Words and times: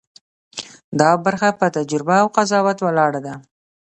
دا 0.99 1.11
برخه 1.25 1.49
په 1.59 1.65
تجربه 1.75 2.15
او 2.21 2.27
قضاوت 2.35 2.77
ولاړه 2.81 3.19
ده. 3.25 3.35